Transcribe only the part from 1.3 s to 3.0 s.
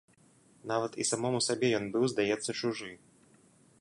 сабе ён быў, здаецца, чужы.